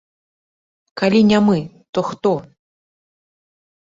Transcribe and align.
Калі 1.01 1.21
не 1.33 1.39
мы, 1.49 1.59
то 1.93 1.99
хто? 2.11 2.31